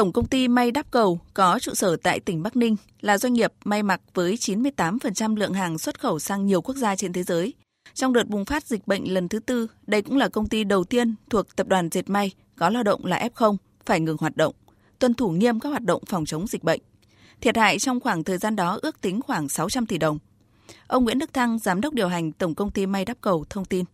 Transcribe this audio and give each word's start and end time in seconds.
Tổng 0.00 0.12
công 0.12 0.26
ty 0.26 0.48
May 0.48 0.70
Đắp 0.70 0.90
Cầu 0.90 1.20
có 1.34 1.58
trụ 1.58 1.74
sở 1.74 1.96
tại 1.96 2.20
tỉnh 2.20 2.42
Bắc 2.42 2.56
Ninh 2.56 2.76
là 3.00 3.18
doanh 3.18 3.32
nghiệp 3.32 3.52
may 3.64 3.82
mặc 3.82 4.00
với 4.14 4.34
98% 4.34 5.36
lượng 5.36 5.52
hàng 5.52 5.78
xuất 5.78 6.00
khẩu 6.00 6.18
sang 6.18 6.46
nhiều 6.46 6.60
quốc 6.60 6.76
gia 6.76 6.96
trên 6.96 7.12
thế 7.12 7.22
giới. 7.22 7.54
Trong 7.94 8.12
đợt 8.12 8.28
bùng 8.28 8.44
phát 8.44 8.66
dịch 8.66 8.86
bệnh 8.86 9.14
lần 9.14 9.28
thứ 9.28 9.38
tư, 9.38 9.66
đây 9.86 10.02
cũng 10.02 10.16
là 10.16 10.28
công 10.28 10.48
ty 10.48 10.64
đầu 10.64 10.84
tiên 10.84 11.14
thuộc 11.30 11.56
tập 11.56 11.68
đoàn 11.68 11.88
dệt 11.92 12.10
may 12.10 12.30
có 12.58 12.70
lao 12.70 12.82
động 12.82 13.06
là 13.06 13.28
F0 13.34 13.56
phải 13.86 14.00
ngừng 14.00 14.16
hoạt 14.20 14.36
động, 14.36 14.54
tuân 14.98 15.14
thủ 15.14 15.30
nghiêm 15.30 15.60
các 15.60 15.68
hoạt 15.68 15.82
động 15.82 16.02
phòng 16.06 16.24
chống 16.24 16.46
dịch 16.46 16.64
bệnh. 16.64 16.80
Thiệt 17.40 17.56
hại 17.56 17.78
trong 17.78 18.00
khoảng 18.00 18.24
thời 18.24 18.38
gian 18.38 18.56
đó 18.56 18.78
ước 18.82 19.00
tính 19.00 19.20
khoảng 19.22 19.48
600 19.48 19.86
tỷ 19.86 19.98
đồng. 19.98 20.18
Ông 20.86 21.04
Nguyễn 21.04 21.18
Đức 21.18 21.32
Thăng, 21.32 21.58
giám 21.58 21.80
đốc 21.80 21.94
điều 21.94 22.08
hành 22.08 22.32
Tổng 22.32 22.54
công 22.54 22.70
ty 22.70 22.86
May 22.86 23.04
Đắp 23.04 23.16
Cầu 23.20 23.44
thông 23.50 23.64
tin. 23.64 23.84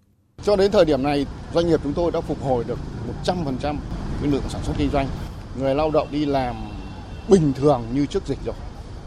Cho 0.45 0.57
đến 0.57 0.73
thời 0.73 0.85
điểm 0.85 1.03
này, 1.03 1.27
doanh 1.55 1.67
nghiệp 1.67 1.81
chúng 1.83 1.93
tôi 1.93 2.11
đã 2.11 2.21
phục 2.21 2.43
hồi 2.43 2.65
được 2.65 2.79
100% 3.25 3.77
cái 4.21 4.31
lượng 4.31 4.43
sản 4.49 4.63
xuất 4.65 4.75
kinh 4.79 4.91
doanh. 4.93 5.09
Người 5.61 5.75
lao 5.75 5.91
động 5.91 6.09
đi 6.11 6.25
làm 6.25 6.57
bình 7.29 7.53
thường 7.53 7.83
như 7.93 8.07
trước 8.07 8.27
dịch 8.27 8.39
rồi. 8.45 8.55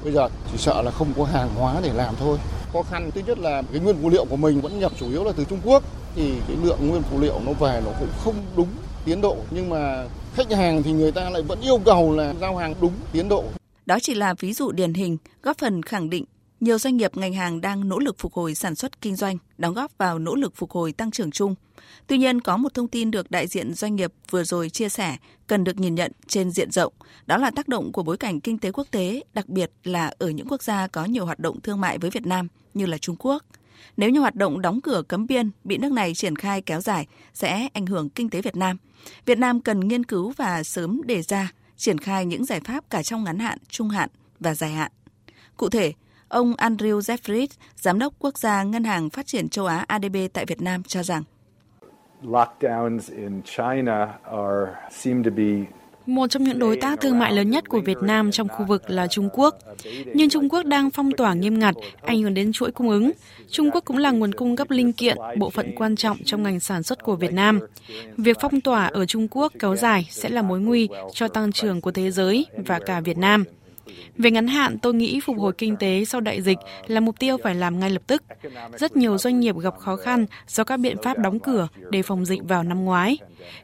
Bây 0.04 0.14
giờ 0.14 0.30
chỉ 0.52 0.58
sợ 0.58 0.82
là 0.82 0.92
không 0.92 1.14
có 1.18 1.24
hàng 1.26 1.50
hóa 1.56 1.76
để 1.84 1.94
làm 1.94 2.16
thôi. 2.20 2.38
Khó 2.74 2.84
khăn 2.84 3.12
thứ 3.12 3.22
nhất 3.28 3.40
là 3.40 3.62
cái 3.72 3.80
nguyên 3.80 3.96
phụ 4.02 4.10
liệu 4.10 4.26
của 4.26 4.36
mình 4.36 4.62
vẫn 4.62 4.80
nhập 4.80 4.92
chủ 5.00 5.10
yếu 5.10 5.24
là 5.24 5.32
từ 5.36 5.46
Trung 5.46 5.60
Quốc 5.66 5.84
thì 6.16 6.34
cái 6.48 6.58
lượng 6.64 6.90
nguyên 6.90 7.02
phụ 7.02 7.20
liệu 7.20 7.40
nó 7.46 7.54
về 7.54 7.82
nó 7.86 7.92
cũng 8.00 8.10
không 8.24 8.36
đúng 8.56 8.68
tiến 9.06 9.22
độ 9.22 9.38
nhưng 9.52 9.70
mà 9.70 10.06
khách 10.36 10.52
hàng 10.52 10.84
thì 10.84 10.92
người 10.92 11.12
ta 11.12 11.30
lại 11.30 11.42
vẫn 11.42 11.62
yêu 11.62 11.80
cầu 11.86 12.16
là 12.16 12.34
giao 12.42 12.58
hàng 12.58 12.76
đúng 12.82 12.94
tiến 13.12 13.30
độ. 13.30 13.44
Đó 13.86 13.98
chỉ 14.02 14.14
là 14.14 14.34
ví 14.40 14.54
dụ 14.54 14.72
điển 14.72 14.94
hình, 14.94 15.18
góp 15.44 15.58
phần 15.58 15.84
khẳng 15.84 16.10
định 16.10 16.26
nhiều 16.60 16.78
doanh 16.78 16.98
nghiệp 16.98 17.18
ngành 17.18 17.34
hàng 17.34 17.62
đang 17.62 17.90
nỗ 17.90 18.00
lực 18.00 18.16
phục 18.20 18.34
hồi 18.34 18.56
sản 18.56 18.76
xuất 18.76 19.02
kinh 19.02 19.16
doanh, 19.16 19.38
đóng 19.58 19.74
góp 19.74 19.92
vào 19.98 20.20
nỗ 20.20 20.36
lực 20.36 20.56
phục 20.56 20.72
hồi 20.72 20.92
tăng 20.92 21.12
trưởng 21.12 21.32
chung. 21.32 21.56
Tuy 22.08 22.18
nhiên, 22.18 22.42
có 22.42 22.58
một 22.58 22.74
thông 22.74 22.88
tin 22.88 23.12
được 23.12 23.32
đại 23.32 23.48
diện 23.48 23.74
doanh 23.74 23.96
nghiệp 23.96 24.14
vừa 24.30 24.44
rồi 24.44 24.70
chia 24.70 24.90
sẻ 24.90 25.18
cần 25.48 25.64
được 25.64 25.80
nhìn 25.80 25.96
nhận 25.96 26.12
trên 26.28 26.52
diện 26.52 26.72
rộng, 26.72 26.94
đó 27.26 27.38
là 27.38 27.52
tác 27.52 27.68
động 27.68 27.92
của 27.92 28.04
bối 28.04 28.18
cảnh 28.18 28.42
kinh 28.42 28.58
tế 28.58 28.72
quốc 28.72 28.88
tế, 28.92 29.24
đặc 29.34 29.50
biệt 29.50 29.72
là 29.84 30.14
ở 30.20 30.30
những 30.30 30.48
quốc 30.48 30.64
gia 30.64 30.88
có 30.88 31.06
nhiều 31.06 31.26
hoạt 31.26 31.40
động 31.40 31.62
thương 31.62 31.82
mại 31.82 31.98
với 31.98 32.10
Việt 32.10 32.26
Nam 32.26 32.48
như 32.74 32.86
là 32.86 32.98
Trung 32.98 33.16
Quốc. 33.20 33.44
Nếu 33.98 34.10
như 34.10 34.20
hoạt 34.20 34.36
động 34.36 34.62
đóng 34.62 34.82
cửa 34.82 35.04
cấm 35.08 35.28
biên 35.28 35.50
bị 35.64 35.78
nước 35.78 35.92
này 35.92 36.14
triển 36.14 36.36
khai 36.36 36.62
kéo 36.62 36.82
dài 36.82 37.08
sẽ 37.34 37.70
ảnh 37.74 37.86
hưởng 37.86 38.10
kinh 38.10 38.30
tế 38.30 38.42
Việt 38.42 38.56
Nam. 38.56 38.78
Việt 39.26 39.38
Nam 39.38 39.62
cần 39.62 39.88
nghiên 39.88 40.04
cứu 40.04 40.34
và 40.38 40.64
sớm 40.64 41.02
đề 41.06 41.22
ra 41.22 41.52
triển 41.78 41.98
khai 41.98 42.26
những 42.26 42.46
giải 42.46 42.60
pháp 42.60 42.90
cả 42.90 43.04
trong 43.04 43.24
ngắn 43.24 43.40
hạn, 43.40 43.58
trung 43.70 43.90
hạn 43.90 44.10
và 44.40 44.56
dài 44.56 44.72
hạn. 44.72 44.92
Cụ 45.58 45.70
thể, 45.70 45.94
ông 46.30 46.54
Andrew 46.54 47.00
Jeffries, 47.00 47.48
giám 47.76 48.00
đốc 48.00 48.14
quốc 48.20 48.38
gia 48.38 48.64
Ngân 48.64 48.84
hàng 48.84 49.10
Phát 49.10 49.28
triển 49.28 49.50
châu 49.50 49.66
Á 49.66 49.86
ADB 49.88 50.16
tại 50.34 50.46
Việt 50.46 50.62
Nam 50.62 50.84
cho 50.84 51.04
rằng 51.04 51.24
lockdowns 52.24 53.00
in 53.18 53.42
China 53.42 54.08
are 54.24 54.72
seem 54.92 55.24
to 55.24 55.30
be 55.30 55.66
một 56.10 56.28
trong 56.28 56.44
những 56.44 56.60
đối 56.60 56.78
tác 56.78 57.02
thương 57.02 57.20
mại 57.20 57.34
lớn 57.34 57.50
nhất 57.50 57.70
của 57.70 57.80
Việt 57.80 57.98
Nam 58.02 58.32
trong 58.32 58.48
khu 58.48 58.66
vực 58.66 58.90
là 58.90 59.08
Trung 59.08 59.30
Quốc. 59.34 59.56
Nhưng 60.14 60.30
Trung 60.30 60.50
Quốc 60.50 60.66
đang 60.66 60.92
phong 60.92 61.12
tỏa 61.12 61.34
nghiêm 61.34 61.60
ngặt, 61.60 61.76
ảnh 62.02 62.22
hưởng 62.22 62.34
đến 62.34 62.52
chuỗi 62.52 62.72
cung 62.72 62.90
ứng. 62.90 63.12
Trung 63.50 63.72
Quốc 63.72 63.86
cũng 63.86 63.98
là 63.98 64.12
nguồn 64.12 64.34
cung 64.34 64.56
cấp 64.56 64.72
linh 64.72 64.94
kiện, 64.94 65.18
bộ 65.38 65.50
phận 65.50 65.76
quan 65.76 65.96
trọng 65.96 66.18
trong 66.26 66.44
ngành 66.44 66.60
sản 66.60 66.84
xuất 66.84 67.04
của 67.04 67.16
Việt 67.16 67.34
Nam. 67.34 67.60
Việc 68.18 68.38
phong 68.42 68.62
tỏa 68.62 68.86
ở 68.86 69.06
Trung 69.06 69.28
Quốc 69.32 69.54
kéo 69.60 69.76
dài 69.76 70.08
sẽ 70.12 70.30
là 70.30 70.42
mối 70.42 70.60
nguy 70.60 70.90
cho 71.14 71.28
tăng 71.28 71.52
trưởng 71.52 71.82
của 71.82 71.92
thế 71.92 72.12
giới 72.12 72.46
và 72.66 72.80
cả 72.80 73.00
Việt 73.00 73.18
Nam. 73.18 73.44
Về 74.18 74.32
ngắn 74.32 74.48
hạn, 74.48 74.78
tôi 74.80 74.94
nghĩ 74.94 75.20
phục 75.20 75.38
hồi 75.38 75.54
kinh 75.58 75.76
tế 75.76 76.06
sau 76.06 76.22
đại 76.22 76.42
dịch 76.42 76.58
là 76.88 77.00
mục 77.00 77.20
tiêu 77.20 77.38
phải 77.44 77.56
làm 77.56 77.80
ngay 77.80 77.90
lập 77.90 78.02
tức. 78.08 78.24
Rất 78.78 78.96
nhiều 78.96 79.18
doanh 79.18 79.40
nghiệp 79.40 79.56
gặp 79.58 79.78
khó 79.78 79.96
khăn 79.96 80.26
do 80.48 80.64
các 80.64 80.78
biện 80.78 80.98
pháp 81.04 81.18
đóng 81.18 81.40
cửa 81.40 81.68
để 81.90 82.02
phòng 82.02 82.26
dịch 82.26 82.42
vào 82.44 82.64
năm 82.64 82.86
ngoái. 82.86 83.18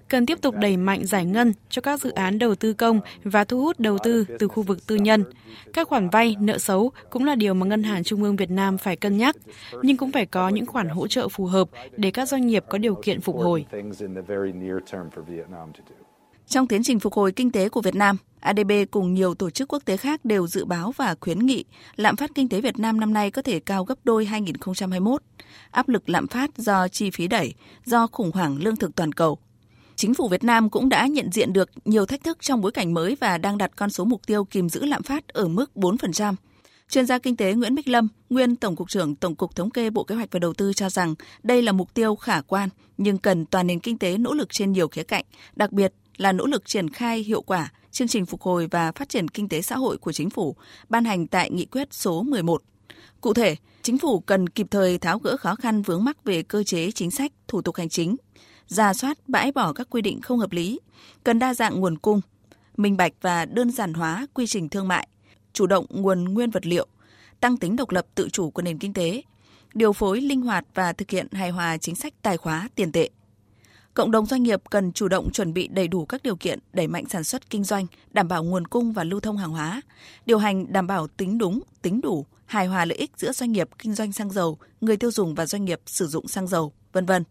Cần 0.07 0.25
tiếp 0.25 0.41
tục 0.41 0.55
đẩy 0.55 0.77
mạnh 0.77 1.05
giải 1.05 1.25
ngân 1.25 1.53
cho 1.69 1.81
các 1.81 2.01
dự 2.01 2.11
án 2.11 2.39
đầu 2.39 2.55
tư 2.55 2.73
công 2.73 2.99
và 3.23 3.43
thu 3.43 3.61
hút 3.61 3.79
đầu 3.79 3.97
tư 4.03 4.25
từ 4.39 4.47
khu 4.47 4.63
vực 4.63 4.87
tư 4.87 4.95
nhân. 4.95 5.23
Các 5.73 5.87
khoản 5.87 6.09
vay, 6.09 6.35
nợ 6.39 6.57
xấu 6.57 6.91
cũng 7.09 7.25
là 7.25 7.35
điều 7.35 7.53
mà 7.53 7.65
Ngân 7.65 7.83
hàng 7.83 8.03
Trung 8.03 8.23
ương 8.23 8.35
Việt 8.35 8.49
Nam 8.49 8.77
phải 8.77 8.95
cân 8.95 9.17
nhắc, 9.17 9.35
nhưng 9.81 9.97
cũng 9.97 10.11
phải 10.11 10.25
có 10.25 10.49
những 10.49 10.65
khoản 10.65 10.89
hỗ 10.89 11.07
trợ 11.07 11.27
phù 11.29 11.45
hợp 11.45 11.69
để 11.97 12.11
các 12.11 12.29
doanh 12.29 12.47
nghiệp 12.47 12.63
có 12.69 12.77
điều 12.77 12.95
kiện 12.95 13.21
phục 13.21 13.35
hồi. 13.35 13.65
Trong 16.47 16.67
tiến 16.67 16.83
trình 16.83 16.99
phục 16.99 17.13
hồi 17.13 17.31
kinh 17.31 17.51
tế 17.51 17.69
của 17.69 17.81
Việt 17.81 17.95
Nam, 17.95 18.17
ADB 18.39 18.71
cùng 18.91 19.13
nhiều 19.13 19.35
tổ 19.35 19.49
chức 19.49 19.73
quốc 19.73 19.85
tế 19.85 19.97
khác 19.97 20.25
đều 20.25 20.47
dự 20.47 20.65
báo 20.65 20.91
và 20.97 21.15
khuyến 21.21 21.39
nghị 21.39 21.63
lạm 21.95 22.15
phát 22.15 22.31
kinh 22.35 22.49
tế 22.49 22.61
Việt 22.61 22.79
Nam 22.79 22.99
năm 22.99 23.13
nay 23.13 23.31
có 23.31 23.41
thể 23.41 23.59
cao 23.59 23.83
gấp 23.83 23.95
đôi 24.03 24.25
2021. 24.25 25.21
Áp 25.71 25.89
lực 25.89 26.09
lạm 26.09 26.27
phát 26.27 26.57
do 26.57 26.87
chi 26.87 27.11
phí 27.11 27.27
đẩy, 27.27 27.53
do 27.85 28.07
khủng 28.07 28.31
hoảng 28.31 28.57
lương 28.57 28.75
thực 28.75 28.95
toàn 28.95 29.11
cầu. 29.11 29.37
Chính 29.95 30.13
phủ 30.13 30.27
Việt 30.27 30.43
Nam 30.43 30.69
cũng 30.69 30.89
đã 30.89 31.07
nhận 31.07 31.31
diện 31.31 31.53
được 31.53 31.69
nhiều 31.85 32.05
thách 32.05 32.23
thức 32.23 32.37
trong 32.41 32.61
bối 32.61 32.71
cảnh 32.71 32.93
mới 32.93 33.17
và 33.19 33.37
đang 33.37 33.57
đặt 33.57 33.71
con 33.75 33.89
số 33.89 34.05
mục 34.05 34.21
tiêu 34.27 34.45
kìm 34.45 34.69
giữ 34.69 34.85
lạm 34.85 35.03
phát 35.03 35.27
ở 35.27 35.47
mức 35.47 35.71
4%. 35.75 36.35
Chuyên 36.89 37.05
gia 37.05 37.19
kinh 37.19 37.35
tế 37.35 37.53
Nguyễn 37.53 37.75
Bích 37.75 37.87
Lâm, 37.87 38.07
nguyên 38.29 38.55
Tổng 38.55 38.75
cục 38.75 38.89
trưởng 38.89 39.15
Tổng 39.15 39.35
cục 39.35 39.55
Thống 39.55 39.69
kê 39.69 39.89
Bộ 39.89 40.03
Kế 40.03 40.15
hoạch 40.15 40.31
và 40.31 40.39
Đầu 40.39 40.53
tư 40.53 40.73
cho 40.73 40.89
rằng 40.89 41.15
đây 41.43 41.61
là 41.61 41.71
mục 41.71 41.93
tiêu 41.93 42.15
khả 42.15 42.41
quan 42.41 42.69
nhưng 42.97 43.17
cần 43.17 43.45
toàn 43.45 43.67
nền 43.67 43.79
kinh 43.79 43.97
tế 43.97 44.17
nỗ 44.17 44.33
lực 44.33 44.47
trên 44.51 44.71
nhiều 44.71 44.87
khía 44.87 45.03
cạnh, 45.03 45.25
đặc 45.55 45.71
biệt 45.71 45.93
là 46.17 46.31
nỗ 46.31 46.45
lực 46.45 46.65
triển 46.65 46.89
khai 46.89 47.19
hiệu 47.19 47.41
quả 47.41 47.71
chương 47.91 48.07
trình 48.07 48.25
phục 48.25 48.41
hồi 48.41 48.67
và 48.71 48.91
phát 48.91 49.09
triển 49.09 49.27
kinh 49.27 49.49
tế 49.49 49.61
xã 49.61 49.75
hội 49.75 49.97
của 49.97 50.11
chính 50.11 50.29
phủ 50.29 50.55
ban 50.89 51.05
hành 51.05 51.27
tại 51.27 51.51
nghị 51.51 51.65
quyết 51.65 51.93
số 51.93 52.23
11. 52.23 52.61
Cụ 53.21 53.33
thể, 53.33 53.55
chính 53.81 53.97
phủ 53.97 54.19
cần 54.19 54.49
kịp 54.49 54.67
thời 54.71 54.97
tháo 54.97 55.19
gỡ 55.19 55.37
khó 55.37 55.55
khăn 55.55 55.81
vướng 55.81 56.03
mắc 56.03 56.23
về 56.23 56.43
cơ 56.43 56.63
chế 56.63 56.91
chính 56.91 57.11
sách, 57.11 57.31
thủ 57.47 57.61
tục 57.61 57.75
hành 57.75 57.89
chính, 57.89 58.15
ra 58.67 58.93
soát 58.93 59.17
bãi 59.27 59.51
bỏ 59.51 59.73
các 59.73 59.87
quy 59.89 60.01
định 60.01 60.21
không 60.21 60.39
hợp 60.39 60.51
lý, 60.51 60.79
cần 61.23 61.39
đa 61.39 61.53
dạng 61.53 61.79
nguồn 61.79 61.97
cung, 61.97 62.21
minh 62.77 62.97
bạch 62.97 63.13
và 63.21 63.45
đơn 63.45 63.71
giản 63.71 63.93
hóa 63.93 64.27
quy 64.33 64.47
trình 64.47 64.69
thương 64.69 64.87
mại, 64.87 65.07
chủ 65.53 65.67
động 65.67 65.85
nguồn 65.89 66.23
nguyên 66.23 66.49
vật 66.49 66.65
liệu, 66.65 66.87
tăng 67.39 67.57
tính 67.57 67.75
độc 67.75 67.91
lập 67.91 68.05
tự 68.15 68.29
chủ 68.29 68.49
của 68.49 68.61
nền 68.61 68.77
kinh 68.77 68.93
tế, 68.93 69.21
điều 69.73 69.93
phối 69.93 70.21
linh 70.21 70.41
hoạt 70.41 70.65
và 70.73 70.93
thực 70.93 71.09
hiện 71.09 71.27
hài 71.31 71.49
hòa 71.49 71.77
chính 71.77 71.95
sách 71.95 72.13
tài 72.21 72.37
khóa 72.37 72.69
tiền 72.75 72.91
tệ. 72.91 73.09
Cộng 73.95 74.11
đồng 74.11 74.25
doanh 74.25 74.43
nghiệp 74.43 74.61
cần 74.69 74.91
chủ 74.91 75.07
động 75.07 75.31
chuẩn 75.31 75.53
bị 75.53 75.67
đầy 75.67 75.87
đủ 75.87 76.05
các 76.05 76.23
điều 76.23 76.35
kiện 76.35 76.59
đẩy 76.73 76.87
mạnh 76.87 77.05
sản 77.05 77.23
xuất 77.23 77.49
kinh 77.49 77.63
doanh, 77.63 77.85
đảm 78.11 78.27
bảo 78.27 78.43
nguồn 78.43 78.67
cung 78.67 78.93
và 78.93 79.03
lưu 79.03 79.19
thông 79.19 79.37
hàng 79.37 79.51
hóa, 79.51 79.81
điều 80.25 80.37
hành 80.37 80.73
đảm 80.73 80.87
bảo 80.87 81.07
tính 81.07 81.37
đúng, 81.37 81.59
tính 81.81 82.01
đủ, 82.01 82.25
hài 82.45 82.67
hòa 82.67 82.85
lợi 82.85 82.97
ích 82.97 83.11
giữa 83.15 83.31
doanh 83.31 83.51
nghiệp 83.51 83.69
kinh 83.77 83.93
doanh 83.93 84.13
xăng 84.13 84.29
dầu, 84.29 84.57
người 84.81 84.97
tiêu 84.97 85.11
dùng 85.11 85.35
và 85.35 85.45
doanh 85.45 85.65
nghiệp 85.65 85.79
sử 85.85 86.07
dụng 86.07 86.27
xăng 86.27 86.47
dầu, 86.47 86.73
vân 86.91 87.05
vân. 87.05 87.23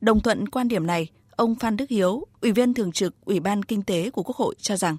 Đồng 0.00 0.20
thuận 0.20 0.48
quan 0.48 0.68
điểm 0.68 0.86
này, 0.86 1.08
ông 1.30 1.54
Phan 1.54 1.76
Đức 1.76 1.88
Hiếu, 1.88 2.26
Ủy 2.40 2.52
viên 2.52 2.74
thường 2.74 2.92
trực 2.92 3.14
Ủy 3.24 3.40
ban 3.40 3.62
Kinh 3.62 3.82
tế 3.82 4.10
của 4.10 4.22
Quốc 4.22 4.36
hội 4.36 4.54
cho 4.58 4.76
rằng 4.76 4.96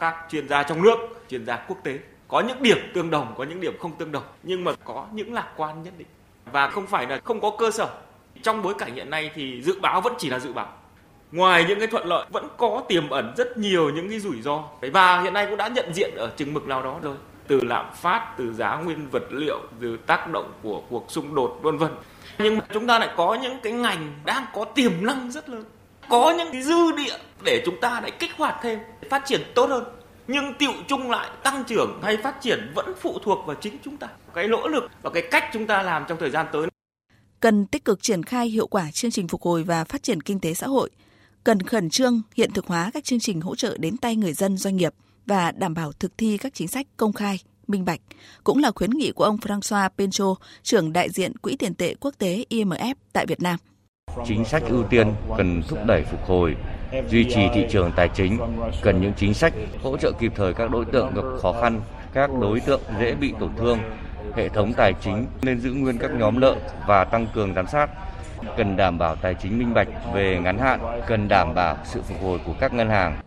các 0.00 0.14
chuyên 0.30 0.48
gia 0.48 0.62
trong 0.62 0.82
nước, 0.82 0.96
chuyên 1.28 1.46
gia 1.46 1.64
quốc 1.68 1.78
tế 1.84 1.98
có 2.28 2.40
những 2.40 2.62
điểm 2.62 2.78
tương 2.94 3.10
đồng, 3.10 3.34
có 3.38 3.44
những 3.44 3.60
điểm 3.60 3.74
không 3.80 3.98
tương 3.98 4.12
đồng, 4.12 4.24
nhưng 4.42 4.64
mà 4.64 4.72
có 4.84 5.08
những 5.12 5.32
lạc 5.32 5.52
quan 5.56 5.82
nhất 5.82 5.94
định 5.98 6.08
và 6.52 6.68
không 6.68 6.86
phải 6.86 7.06
là 7.06 7.20
không 7.24 7.40
có 7.40 7.50
cơ 7.58 7.70
sở 7.70 8.02
trong 8.42 8.62
bối 8.62 8.74
cảnh 8.78 8.94
hiện 8.94 9.10
nay 9.10 9.30
thì 9.34 9.62
dự 9.62 9.80
báo 9.80 10.00
vẫn 10.00 10.12
chỉ 10.18 10.30
là 10.30 10.38
dự 10.38 10.52
báo. 10.52 10.68
Ngoài 11.32 11.64
những 11.68 11.78
cái 11.78 11.88
thuận 11.88 12.06
lợi 12.06 12.26
vẫn 12.32 12.48
có 12.56 12.82
tiềm 12.88 13.10
ẩn 13.10 13.34
rất 13.36 13.58
nhiều 13.58 13.90
những 13.90 14.10
cái 14.10 14.20
rủi 14.20 14.42
ro. 14.42 14.64
Và 14.80 15.20
hiện 15.20 15.34
nay 15.34 15.46
cũng 15.46 15.56
đã 15.56 15.68
nhận 15.68 15.94
diện 15.94 16.10
ở 16.16 16.30
chừng 16.36 16.54
mực 16.54 16.66
nào 16.66 16.82
đó 16.82 16.98
rồi. 17.02 17.16
Từ 17.48 17.60
lạm 17.64 17.86
phát, 17.94 18.34
từ 18.36 18.52
giá 18.52 18.76
nguyên 18.76 19.08
vật 19.10 19.22
liệu, 19.30 19.58
từ 19.80 19.96
tác 19.96 20.30
động 20.30 20.52
của 20.62 20.82
cuộc 20.90 21.04
xung 21.08 21.34
đột 21.34 21.58
vân 21.62 21.78
vân. 21.78 21.90
Nhưng 22.38 22.58
mà 22.58 22.64
chúng 22.72 22.86
ta 22.86 22.98
lại 22.98 23.10
có 23.16 23.34
những 23.42 23.60
cái 23.62 23.72
ngành 23.72 24.12
đang 24.24 24.44
có 24.54 24.64
tiềm 24.64 24.92
năng 25.00 25.30
rất 25.30 25.48
lớn. 25.48 25.64
Có 26.08 26.34
những 26.38 26.52
cái 26.52 26.62
dư 26.62 26.92
địa 26.96 27.16
để 27.44 27.62
chúng 27.66 27.80
ta 27.80 28.00
lại 28.00 28.10
kích 28.10 28.30
hoạt 28.36 28.56
thêm, 28.62 28.78
phát 29.10 29.22
triển 29.26 29.40
tốt 29.54 29.70
hơn 29.70 29.84
nhưng 30.28 30.54
tiệu 30.54 30.72
chung 30.88 31.10
lại 31.10 31.30
tăng 31.42 31.64
trưởng 31.64 32.00
hay 32.02 32.16
phát 32.16 32.40
triển 32.40 32.72
vẫn 32.74 32.94
phụ 33.00 33.18
thuộc 33.22 33.46
vào 33.46 33.56
chính 33.60 33.76
chúng 33.84 33.96
ta 33.96 34.08
cái 34.34 34.48
nỗ 34.48 34.68
lực 34.68 34.90
và 35.02 35.10
cái 35.10 35.22
cách 35.30 35.50
chúng 35.52 35.66
ta 35.66 35.82
làm 35.82 36.04
trong 36.08 36.18
thời 36.18 36.30
gian 36.30 36.46
tới 36.52 36.66
cần 37.40 37.66
tích 37.66 37.84
cực 37.84 38.02
triển 38.02 38.22
khai 38.22 38.48
hiệu 38.48 38.66
quả 38.66 38.90
chương 38.90 39.10
trình 39.10 39.28
phục 39.28 39.42
hồi 39.42 39.62
và 39.62 39.84
phát 39.84 40.02
triển 40.02 40.20
kinh 40.20 40.40
tế 40.40 40.54
xã 40.54 40.66
hội, 40.66 40.90
cần 41.44 41.62
khẩn 41.62 41.90
trương 41.90 42.22
hiện 42.36 42.52
thực 42.52 42.66
hóa 42.66 42.90
các 42.94 43.04
chương 43.04 43.20
trình 43.20 43.40
hỗ 43.40 43.54
trợ 43.54 43.76
đến 43.78 43.96
tay 43.96 44.16
người 44.16 44.32
dân 44.32 44.56
doanh 44.56 44.76
nghiệp 44.76 44.94
và 45.26 45.52
đảm 45.52 45.74
bảo 45.74 45.92
thực 45.92 46.18
thi 46.18 46.38
các 46.38 46.54
chính 46.54 46.68
sách 46.68 46.86
công 46.96 47.12
khai, 47.12 47.38
minh 47.66 47.84
bạch, 47.84 48.00
cũng 48.44 48.58
là 48.58 48.70
khuyến 48.74 48.90
nghị 48.90 49.12
của 49.12 49.24
ông 49.24 49.36
François 49.36 49.88
Pencho, 49.98 50.34
trưởng 50.62 50.92
đại 50.92 51.10
diện 51.10 51.36
Quỹ 51.36 51.56
tiền 51.56 51.74
tệ 51.74 51.94
quốc 52.00 52.14
tế 52.18 52.44
IMF 52.50 52.94
tại 53.12 53.26
Việt 53.26 53.42
Nam. 53.42 53.58
Chính 54.26 54.44
sách 54.44 54.62
ưu 54.68 54.84
tiên 54.90 55.14
cần 55.36 55.62
thúc 55.68 55.78
đẩy 55.86 56.04
phục 56.10 56.20
hồi, 56.26 56.56
duy 57.10 57.24
trì 57.24 57.40
thị 57.54 57.66
trường 57.70 57.92
tài 57.96 58.08
chính, 58.14 58.38
cần 58.82 59.00
những 59.00 59.12
chính 59.16 59.34
sách 59.34 59.54
hỗ 59.82 59.96
trợ 59.96 60.12
kịp 60.18 60.32
thời 60.36 60.54
các 60.54 60.70
đối 60.70 60.84
tượng 60.84 61.14
gặp 61.14 61.24
khó 61.42 61.52
khăn, 61.60 61.80
các 62.12 62.30
đối 62.40 62.60
tượng 62.60 62.80
dễ 63.00 63.14
bị 63.14 63.32
tổn 63.40 63.50
thương 63.56 63.78
hệ 64.34 64.48
thống 64.48 64.72
tài 64.76 64.94
chính 65.00 65.26
nên 65.42 65.60
giữ 65.60 65.72
nguyên 65.72 65.98
các 65.98 66.10
nhóm 66.14 66.40
nợ 66.40 66.56
và 66.86 67.04
tăng 67.04 67.26
cường 67.34 67.54
giám 67.54 67.66
sát 67.66 67.90
cần 68.56 68.76
đảm 68.76 68.98
bảo 68.98 69.16
tài 69.16 69.34
chính 69.42 69.58
minh 69.58 69.74
bạch 69.74 69.88
về 70.14 70.40
ngắn 70.42 70.58
hạn, 70.58 70.80
cần 71.06 71.28
đảm 71.28 71.54
bảo 71.54 71.76
sự 71.84 72.02
phục 72.02 72.22
hồi 72.22 72.40
của 72.46 72.54
các 72.60 72.74
ngân 72.74 72.88
hàng. 72.88 73.22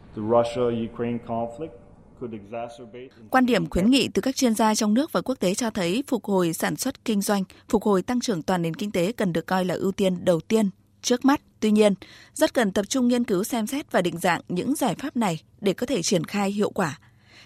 Quan 3.30 3.46
điểm 3.46 3.69
khuyến 3.69 3.90
nghị 3.90 4.10
từ 4.13 4.22
các 4.22 4.36
chuyên 4.36 4.54
gia 4.54 4.75
trong 4.75 4.94
nước 4.94 5.12
và 5.12 5.22
quốc 5.22 5.36
tế 5.36 5.54
cho 5.54 5.69
thấy 5.69 6.04
phục 6.07 6.25
hồi 6.25 6.54
sản 6.54 6.75
xuất 6.75 7.06
kinh 7.06 7.22
doanh, 7.22 7.44
phục 7.69 7.84
hồi 7.84 8.02
tăng 8.02 8.19
trưởng 8.19 8.44
toàn 8.44 8.62
nền 8.62 8.74
kinh 8.74 8.92
tế 8.92 9.12
cần 9.12 9.34
được 9.34 9.45
coi 9.45 9.66
là 9.66 9.75
ưu 9.75 9.92
tiên 9.92 10.25
đầu 10.25 10.40
tiên 10.40 10.69
trước 11.02 11.25
mắt 11.25 11.42
Tuy 11.60 11.72
nhiên, 11.72 11.94
rất 12.34 12.54
cần 12.54 12.72
tập 12.72 12.86
trung 12.90 13.07
nghiên 13.07 13.24
cứu 13.24 13.44
xem 13.44 13.68
xét 13.68 13.92
và 13.92 14.02
định 14.02 14.18
dạng 14.18 14.42
những 14.50 14.75
giải 14.75 14.95
pháp 15.00 15.18
này 15.18 15.40
để 15.62 15.74
có 15.74 15.86
thể 15.86 16.02
triển 16.02 16.24
khai 16.24 16.52
hiệu 16.52 16.69
quả. 16.69 17.00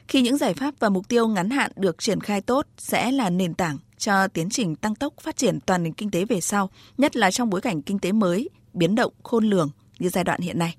Khi 0.07 0.21
những 0.21 0.37
giải 0.37 0.53
pháp 0.53 0.73
và 0.79 0.89
mục 0.89 1.07
tiêu 1.07 1.27
ngắn 1.27 1.49
hạn 1.49 1.71
được 1.75 2.01
triển 2.01 2.19
khai 2.19 2.41
tốt 2.41 2.67
sẽ 2.77 3.11
là 3.11 3.29
nền 3.29 3.53
tảng 3.53 3.77
cho 3.97 4.27
tiến 4.27 4.49
trình 4.49 4.75
tăng 4.75 4.95
tốc 4.95 5.13
phát 5.21 5.37
triển 5.37 5.59
toàn 5.59 5.83
nền 5.83 5.93
kinh 5.93 6.11
tế 6.11 6.25
về 6.25 6.41
sau, 6.41 6.69
nhất 6.97 7.15
là 7.15 7.31
trong 7.31 7.49
bối 7.49 7.61
cảnh 7.61 7.81
kinh 7.81 7.99
tế 7.99 8.11
mới, 8.11 8.49
biến 8.73 8.95
động 8.95 9.13
khôn 9.23 9.45
lường 9.45 9.69
như 9.99 10.09
giai 10.09 10.23
đoạn 10.23 10.41
hiện 10.41 10.59
nay. 10.59 10.75